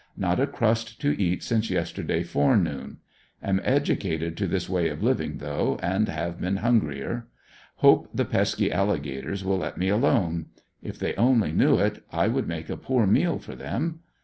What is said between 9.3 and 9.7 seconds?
will